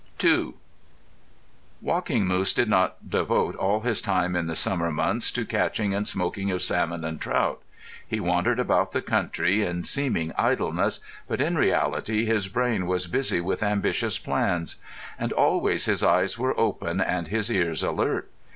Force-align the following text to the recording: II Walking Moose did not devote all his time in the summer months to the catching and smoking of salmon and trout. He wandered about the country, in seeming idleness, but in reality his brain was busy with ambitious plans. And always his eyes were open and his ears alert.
II 0.23 0.55
Walking 1.79 2.25
Moose 2.25 2.53
did 2.53 2.67
not 2.67 3.07
devote 3.07 3.55
all 3.55 3.81
his 3.81 4.01
time 4.01 4.35
in 4.35 4.47
the 4.47 4.55
summer 4.55 4.89
months 4.89 5.29
to 5.29 5.41
the 5.41 5.45
catching 5.47 5.93
and 5.93 6.07
smoking 6.07 6.49
of 6.49 6.63
salmon 6.63 7.05
and 7.05 7.21
trout. 7.21 7.61
He 8.07 8.19
wandered 8.19 8.59
about 8.59 8.93
the 8.93 9.03
country, 9.03 9.61
in 9.61 9.83
seeming 9.83 10.33
idleness, 10.39 11.01
but 11.27 11.39
in 11.39 11.55
reality 11.55 12.25
his 12.25 12.47
brain 12.47 12.87
was 12.87 13.05
busy 13.05 13.41
with 13.41 13.61
ambitious 13.61 14.17
plans. 14.17 14.77
And 15.19 15.31
always 15.31 15.85
his 15.85 16.01
eyes 16.01 16.35
were 16.35 16.59
open 16.59 16.99
and 16.99 17.27
his 17.27 17.51
ears 17.51 17.83
alert. 17.83 18.27